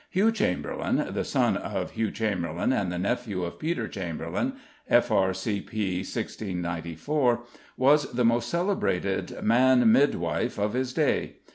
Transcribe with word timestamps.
=Hugh 0.09 0.31
Chamberlen=, 0.31 1.13
the 1.13 1.23
son 1.23 1.55
of 1.57 1.91
Hugh 1.91 2.09
Chamberlen 2.09 2.73
and 2.73 2.91
the 2.91 2.97
nephew 2.97 3.43
of 3.43 3.59
Peter 3.59 3.87
Chamberlen 3.87 4.53
(F.R.C.P. 4.89 5.97
1694), 5.99 7.41
was 7.77 8.11
the 8.11 8.25
most 8.25 8.49
celebrated 8.49 9.43
man 9.43 9.91
midwife 9.91 10.57
of 10.57 10.73
his 10.73 10.91
day. 10.91 11.35